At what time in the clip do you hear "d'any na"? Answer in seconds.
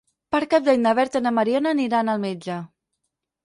0.67-0.93